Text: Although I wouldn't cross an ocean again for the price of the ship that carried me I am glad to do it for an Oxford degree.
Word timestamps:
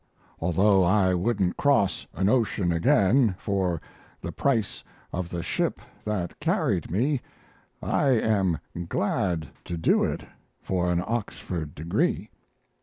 Although 0.39 0.83
I 0.83 1.13
wouldn't 1.13 1.57
cross 1.57 2.07
an 2.15 2.27
ocean 2.27 2.71
again 2.71 3.35
for 3.37 3.79
the 4.19 4.31
price 4.31 4.83
of 5.13 5.29
the 5.29 5.43
ship 5.43 5.79
that 6.05 6.39
carried 6.39 6.89
me 6.89 7.21
I 7.83 8.07
am 8.13 8.57
glad 8.89 9.51
to 9.65 9.77
do 9.77 10.03
it 10.03 10.23
for 10.59 10.91
an 10.91 11.03
Oxford 11.05 11.75
degree. 11.75 12.31